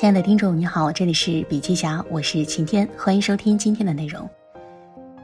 [0.00, 4.30] 亲爱的听众，你好，这里是笔记侠，我是晴天，欢迎收听今天的内容。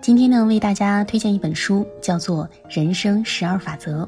[0.03, 2.45] 今天呢，为大家推荐一本书，叫做
[2.77, 4.03] 《人生十二法则》。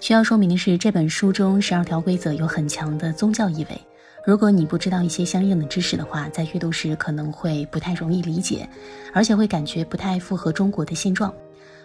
[0.00, 3.80] 需要说明的是，这本书中十二条规则有很强的宗教意味。
[4.26, 8.68] 如果你不知道一些相应的知识的话，在阅读时可能会不太容易理解，
[9.14, 11.32] 而且会感觉不太符合中国的现状。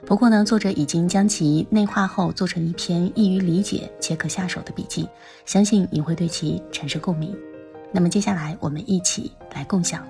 [0.07, 5.07] 不过呢，作者已经将其内化后，做成一篇易于理解且可下手的笔记，
[5.45, 7.31] 相信你会对其产生共鸣。
[7.91, 10.05] 那么接下来，我们一起来共享。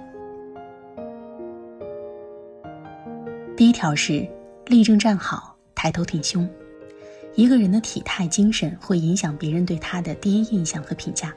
[3.55, 4.27] 第一条是
[4.65, 6.47] 立正站好，抬头挺胸。
[7.35, 11.33] 一个人的体态、精神会影响别人对他的第一印象和评价。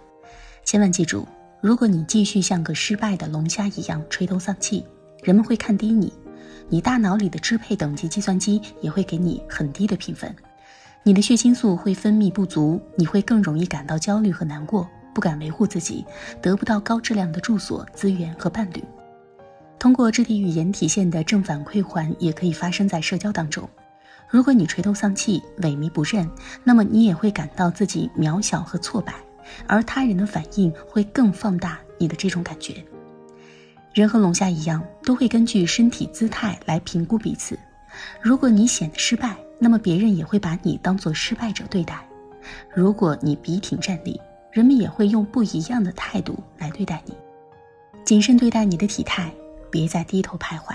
[0.64, 1.26] 千万记住，
[1.60, 4.84] 如果你继续像个失败的龙虾一样垂头丧气，
[5.22, 6.12] 人们会看低你，
[6.68, 10.34] 你大脑里的支配等级计算机也会给你很低的评分，
[11.02, 14.88] 你的血清素会分泌不足，你会更容易感到焦虑和难过。
[15.14, 16.04] 不敢维护自己，
[16.40, 18.82] 得不到高质量的住所、资源和伴侣。
[19.78, 23.68] 通过肢体语言体现的正反馈环，也可以发生在社交当中。
[24.28, 26.30] 如果你垂头丧气、萎靡不振，
[26.62, 29.14] 那么你也会感到自己渺小和挫败，
[29.66, 32.84] 而他人的反应会更放大你的这种感觉。
[33.92, 37.58] 人和龙虾一样，都会根据身体姿态来评估彼此。
[38.22, 42.06] 如果你显得失败，那么别人也会把你当做失败者对待。
[42.72, 44.20] 如果你笔挺站立，
[44.52, 47.14] 人们也会用不一样的态度来对待你，
[48.04, 49.32] 谨慎对待你的体态，
[49.70, 50.74] 别再低头徘徊，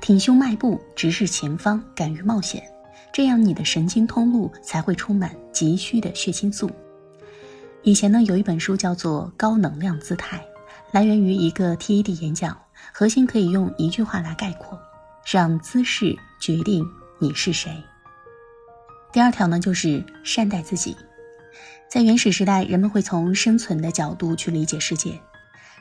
[0.00, 2.62] 挺胸迈步，直视前方，敢于冒险，
[3.12, 6.70] 这样你的神经通路才会充满急需的血清素。
[7.82, 10.38] 以前呢，有一本书叫做《高能量姿态》，
[10.90, 12.54] 来源于一个 TED 演讲，
[12.92, 14.78] 核心可以用一句话来概括：
[15.24, 16.86] 让姿势决定
[17.18, 17.72] 你是谁。
[19.12, 20.94] 第二条呢，就是善待自己。
[21.88, 25.18] 在原始时代，人们会从生存的角度去理解世界，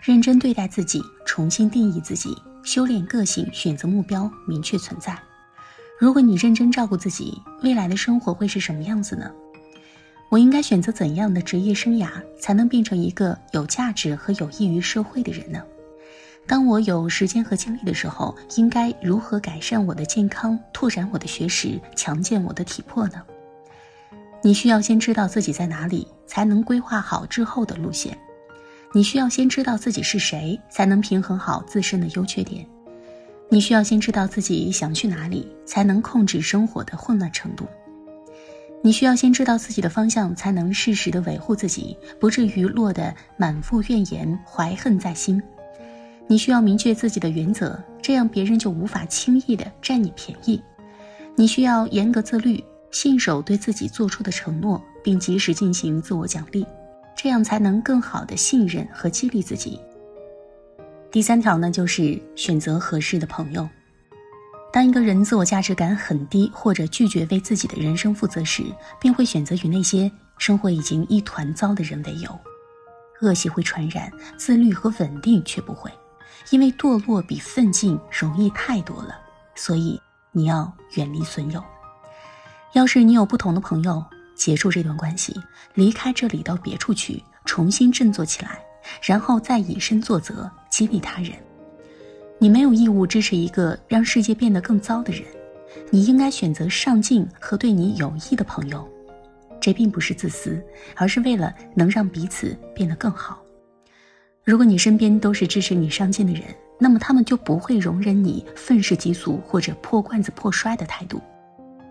[0.03, 5.17] 认真对待自己，重新定义自己，修炼个性，选择目标，明确存在。
[5.99, 9.31] 如果你认真照顾自己，未来的生活会是什么样子呢？
[10.29, 15.61] 我应该选择怎样的职业生涯，才能变成一个有价值和有益于社会的人呢？
[16.47, 23.21] 当我有时间和精力的时候，应该如何改善我的健康，拓展我的学识，强健我的体魄呢？
[24.45, 28.15] 你需要先知道自己在哪里，才能规划好之后的路线。
[28.93, 32.63] 你需要先知道自己是谁，才能平衡好自身的优缺点。
[33.49, 37.65] 你需要先知道自己想去哪里，才能控制生活的混乱程度。
[38.83, 45.41] 你需要先知道自己的方向，才能适时的维护自己，不至于落得满腹怨言、怀恨在心。
[46.27, 50.61] 你需要明确自己的原则，这样别人就无法轻易的占你便宜。
[51.35, 52.63] 你需要严格自律。
[52.95, 56.65] 信守对自己做出的承诺，并及时进行自我奖励，
[57.13, 59.77] 这样才能更好的信任和激励自己。
[61.11, 63.67] 第三条呢，就是选择合适的朋友。
[64.71, 68.63] 当一个人自我价值感很低，或者拒绝为自己的人生负责时，
[68.97, 72.39] 便会选择与那些生活已经一团糟的人为友。
[73.21, 75.91] 恶习会传染，自律和稳定却不会，
[76.49, 79.19] 因为堕落比奋进容易太多了。
[79.53, 80.01] 所以
[80.31, 81.61] 你要远离损友。
[82.75, 84.03] 要是你有不同的朋友，
[84.35, 85.33] 结束这段关系，
[85.75, 88.59] 离开这里到别处去，重新振作起来，
[89.01, 91.31] 然后再以身作则，激励他人。
[92.37, 95.23] 你没有义务支持一个让世界变得更糟的人，
[95.89, 98.85] 你应该选择上进和对你有益的朋友。
[99.61, 100.61] 这并不是自私，
[100.95, 103.41] 而是为了能让彼此变得更好。
[104.43, 106.43] 如果你身边都是支持你上进的人，
[106.77, 111.21] 那么他们就不会容忍你愤世嫉俗或者破罐子破摔的态度。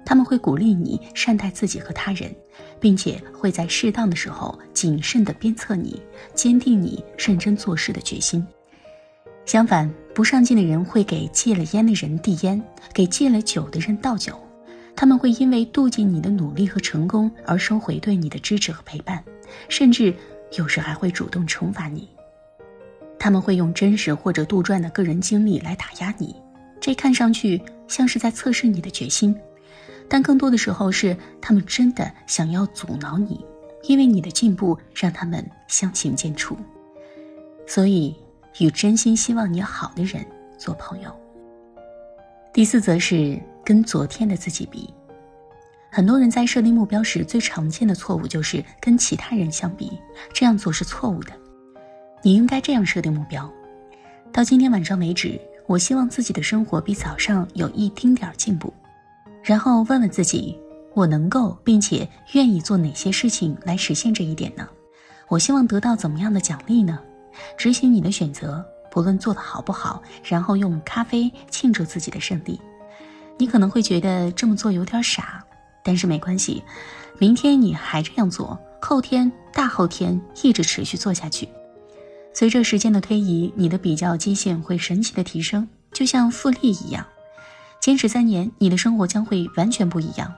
[0.05, 2.35] 他们会鼓励你善待自己和他人，
[2.79, 6.01] 并且会在适当的时候谨慎地鞭策你，
[6.35, 8.47] 坚定你认真做事的决心。
[9.47, 12.63] 相反，不上进的人会给戒了烟的人递烟，
[12.93, 14.39] 给戒了酒的人倒酒。
[14.97, 19.23] 他们会因为妒忌你的努力和成功而收回对你的支持和陪伴，
[19.69, 20.15] 甚至
[20.57, 22.09] 有时还会主动惩罚你。
[23.19, 26.37] 他们会用真实或者杜撰的个人经历来打压你，
[26.81, 29.35] 这看上去像是在测试你的决心。
[30.09, 33.45] 但更多的时候是他们真的想要阻挠你，
[33.85, 36.57] 因为你的进步让他们相形见绌。
[37.67, 38.15] 所以，
[38.61, 40.25] 与真心希望你好的人
[40.59, 41.11] 做朋友。
[42.53, 44.93] 第四则是跟昨天的自己比。
[45.91, 49.99] 很多人在设定目标时，最常见的错误就是跟其他人相比，
[50.33, 51.33] 这样做是错误的。
[52.23, 53.51] 你应该这样设定目标：
[54.33, 58.73] 到今天晚上为止，我希望自己的生活比早上有一丁点儿进步。
[59.45, 60.59] 然后问问自己，
[60.95, 64.67] 我能够并且愿意做哪些事情来实现这一点呢？
[65.29, 66.99] 我希望得到怎么样的奖励呢？
[67.59, 72.59] 执行你的选择，不论做得好不好，然后用咖啡庆祝自己的胜利。
[73.37, 75.45] 你可能会觉得这么做有点傻，
[75.83, 76.63] 但是没关系，
[77.19, 81.47] 明天你还这样做，后天、大后天一直持续做下去。
[82.33, 87.05] 随着时间的推移，你的比较基线会神奇的提升，就像复利一样。
[87.85, 90.35] 坚持三年，你的生活将会完全不一样。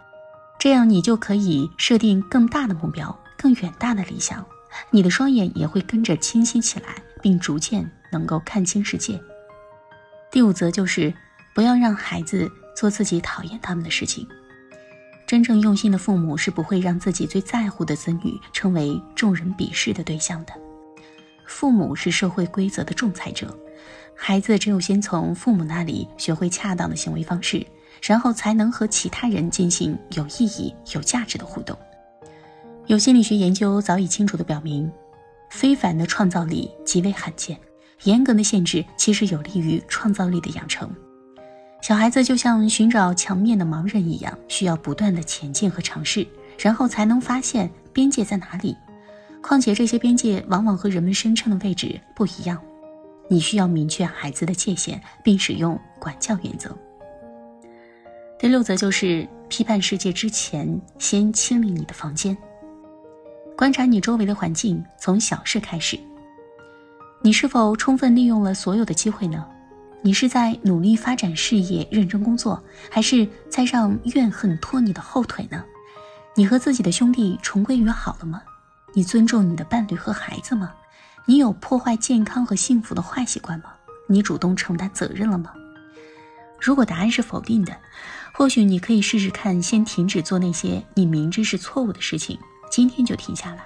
[0.58, 4.44] 这样，你就可以设定更大的目标、更远大的理想。
[4.90, 9.22] 你的双眼也会跟着清晰起来，并逐渐能够看清世界。
[10.28, 11.14] 第五则就是，
[11.54, 14.26] 不要让孩子做自己讨厌他们的事情。
[15.24, 20.52] 真正用心的父母是不会让自己最在乎的子女成为众人鄙视的对象的。
[21.46, 23.56] 父母是社会规则的仲裁者，
[24.16, 27.64] 孩子只有先从父母那里学会恰当的行为方式，
[28.02, 31.78] 然后才能和其他人进行有意义、有价值的互动。
[32.86, 34.90] 有心理学研究早已清楚地表明，
[35.50, 37.56] 非凡的创造力极为罕见，
[38.04, 40.90] 严格的限制其实有利于创造力的养成。
[41.82, 46.26] 小孩子就像寻找墙面的盲人一样，需要不断的前进和尝试，
[46.58, 48.74] 然后才能发现边界在哪里。
[49.42, 52.60] 况且这些边界往往和人们声称的位置不一样，
[53.28, 56.76] 你需要明确孩子的界限，并使用管教原则。
[58.38, 62.36] 第六则就是批判世界之前，先清理你的房间，
[63.56, 65.98] 观察你周围的环境，从小事开始。
[67.22, 69.44] 你是否充分利用了所有的机会呢？
[70.02, 75.64] 你是在努力发展事业、认真工作，还是在让怨恨拖你的后腿呢？
[76.36, 78.42] 你和自己的兄弟重归于好了吗？
[78.92, 80.72] 你尊重你的伴侣和孩子吗？
[81.28, 83.72] 你有破坏健康和幸福的坏习惯吗？
[84.08, 85.52] 你主动承担责任了吗？
[86.60, 87.76] 如果答案是否定的，
[88.32, 92.38] 或许你可以试试看，先停止做那些你明知是错误的事情，
[92.70, 93.64] 今天就停下来。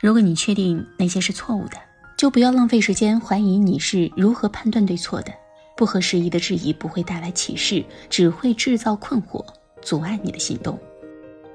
[0.00, 1.76] 如果你确定那些是错误的，
[2.16, 5.32] 就不要浪费时间怀疑你是如何判断对错的。
[5.76, 9.44] 不合时宜的质疑不会带来启示，只会制造困惑，
[9.80, 10.76] 阻碍你的行动。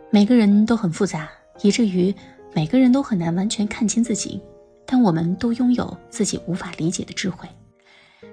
[0.09, 1.30] 每个人都很复杂，
[1.62, 2.15] 以至于。
[2.53, 4.42] 每个人都很难完全看清自己，
[4.85, 7.47] 但我们都拥有自己无法理解的智慧。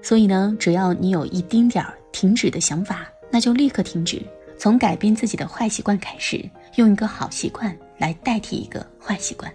[0.02, 4.20] 所以呢，只要你有一丁点儿停止的想法，那就立刻停止，
[4.58, 6.44] 从改变自己的坏习惯开始，
[6.76, 9.52] 用一个好习惯来代替一个坏习惯。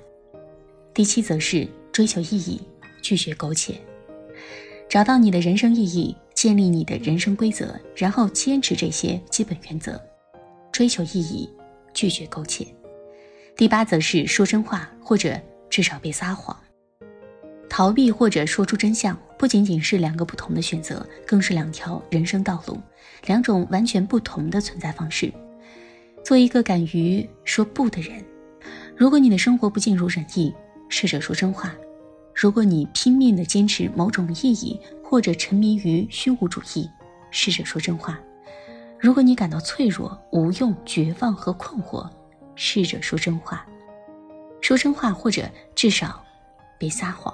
[0.93, 2.61] 第七则是追求意义，
[3.01, 3.75] 拒绝苟且，
[4.89, 10.01] 找到你的人生意义，建立你的人生规则，然后坚持这些基本原则。
[10.71, 11.49] 追求意义，
[11.93, 12.65] 拒绝苟且。
[13.55, 15.39] 第八则是说真话，或者
[15.69, 16.55] 至少别撒谎。
[17.77, 22.81] 逃避或者说出真相，不仅仅是两个不同的选择，更是两条人生道路，
[23.27, 25.31] 两种完全不同的存在方式。
[26.25, 28.25] 做一个敢于说不的人。
[28.95, 30.51] 如果你的生活不尽如人意，
[30.89, 31.69] 试着说真话；
[32.33, 36.89] 如果你拼命的坚持某种意义，或者沉迷于虚无主义，
[37.29, 38.15] 试着说真话；
[38.99, 42.09] 如果你感到脆弱、无用、绝望和困惑。
[42.55, 43.63] 试着说真话，
[44.61, 46.25] 说真话，或者至少
[46.79, 47.31] 别撒谎。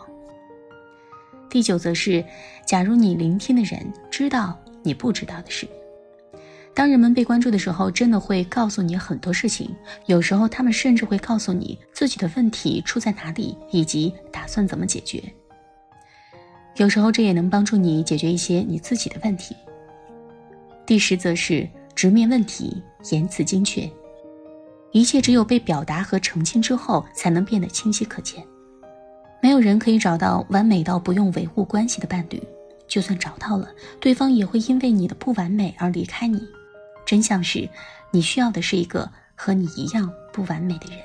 [1.54, 2.26] 第九则是，
[2.66, 3.80] 假如你聆听的人
[4.10, 5.68] 知道你不知道的事。
[6.74, 9.70] 当人们被关注的时候，真的会告诉你很多事情。
[10.08, 15.22] 有时候，他们甚至会告诉你自己的问题出在哪里，以及打算怎么解决。
[16.78, 19.56] 有时候，这也能帮助你解决一些你自己的问题。
[20.88, 23.88] 第十则是直面问题，言辞精确。
[24.92, 28.44] 一切只有被表达和澄清之后，才能变得清晰可见。
[29.44, 32.42] 没有人可以找到完美到不用维护关系的伴侣，
[32.88, 33.68] 就算找到了，
[34.00, 36.42] 对方也会因为你的不完美而离开你。
[37.06, 37.68] 真相是，
[38.10, 40.98] 你需要的是一个和你一样不完美的人。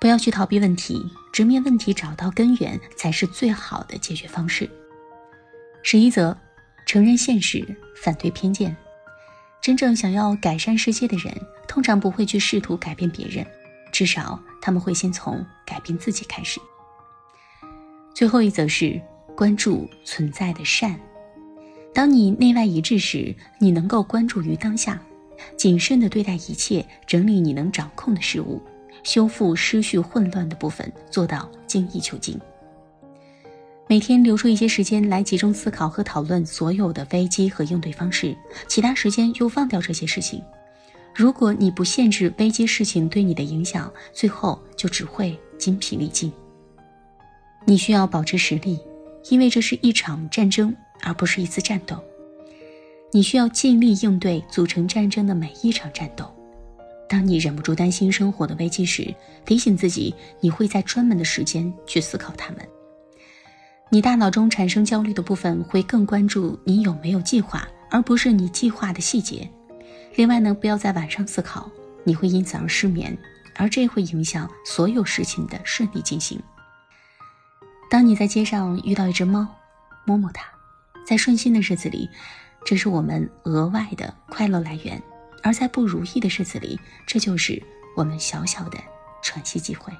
[0.00, 1.00] 不要去逃避问题，
[1.32, 4.68] 直面问题，找到根源才是最好的解决方式。
[5.84, 6.36] 十一则，
[6.86, 7.64] 承认现实，
[8.02, 8.76] 反对偏见。
[9.62, 11.32] 真正想要改善世界的人，
[11.68, 13.46] 通常不会去试图改变别人，
[13.92, 16.58] 至少他们会先从改变自己开始。
[18.18, 19.00] 最后一则是
[19.36, 20.98] 关注存在的善。
[21.94, 25.00] 当你内外一致时，你能够关注于当下，
[25.56, 28.60] 谨慎地对待一切，整理你能掌控的事物，
[29.04, 32.36] 修复失序混乱的部分，做到精益求精。
[33.86, 40.42] 每天留出一些时间来集中思考和讨论所有的危机和应对方式，其他时间又放掉这些事情。
[41.14, 46.32] 如果你不限制危机事情对你的影响，最后就只会精疲力尽。
[47.68, 48.80] 你需要保持实力，
[49.28, 52.02] 因为这是一场战争，而不是一次战斗。
[53.12, 56.34] 你需要尽力应对组成战争的每一场战斗。
[57.10, 62.66] 当你忍不住担心生活的危机时，提醒自己，你会在专门的时间去思考它们。
[63.90, 69.46] 你大脑中产生焦虑的部分会更关注你有没有计划，而不是你计划的细节。
[70.14, 71.70] 另外呢，不要在晚上思考，
[72.02, 73.14] 你会因此而失眠，
[73.56, 76.40] 而这会影响所有事情的顺利进行。
[77.90, 79.46] 当你在街上遇到一只猫，
[80.04, 80.44] 摸摸它，
[81.06, 82.08] 在顺心的日子里，
[82.64, 85.00] 这是我们额外的快乐来源；
[85.42, 87.62] 而在不如意的日子里，这就是
[87.96, 88.78] 我们小小的
[89.22, 89.92] 喘息机会。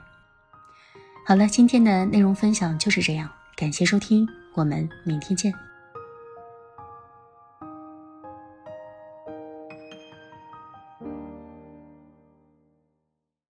[1.26, 5.67] 好了，今天的内容分享就是这样，感谢收听，我们明天见。